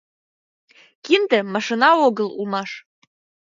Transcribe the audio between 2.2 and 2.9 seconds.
улмаш.